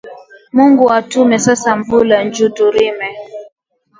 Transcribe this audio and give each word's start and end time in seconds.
Mungu 0.53 0.89
atume 0.91 1.39
sasa 1.39 1.75
mvula 1.75 2.23
nju 2.23 2.49
turime 2.49 3.09